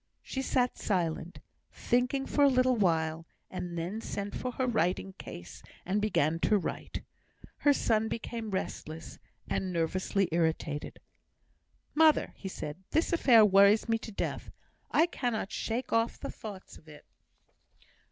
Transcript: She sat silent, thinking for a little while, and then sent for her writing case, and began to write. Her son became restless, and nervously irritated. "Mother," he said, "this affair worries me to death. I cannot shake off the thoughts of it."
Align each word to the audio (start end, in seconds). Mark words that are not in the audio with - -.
She 0.23 0.41
sat 0.41 0.79
silent, 0.79 1.41
thinking 1.71 2.25
for 2.25 2.43
a 2.43 2.47
little 2.49 2.75
while, 2.75 3.27
and 3.51 3.77
then 3.77 4.01
sent 4.01 4.33
for 4.33 4.51
her 4.53 4.65
writing 4.65 5.13
case, 5.19 5.61
and 5.85 6.01
began 6.01 6.39
to 6.39 6.57
write. 6.57 7.03
Her 7.57 7.71
son 7.71 8.07
became 8.07 8.49
restless, 8.49 9.19
and 9.47 9.71
nervously 9.71 10.27
irritated. 10.31 10.99
"Mother," 11.93 12.33
he 12.35 12.49
said, 12.49 12.77
"this 12.89 13.13
affair 13.13 13.45
worries 13.45 13.87
me 13.87 13.99
to 13.99 14.11
death. 14.11 14.49
I 14.89 15.05
cannot 15.05 15.51
shake 15.51 15.93
off 15.93 16.19
the 16.19 16.31
thoughts 16.31 16.79
of 16.79 16.87
it." 16.87 17.05